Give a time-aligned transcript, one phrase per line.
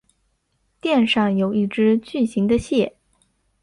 [0.79, 2.95] 店上有一只巨型的蟹。